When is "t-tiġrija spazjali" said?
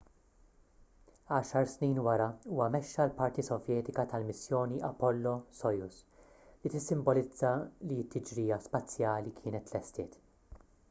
8.07-9.35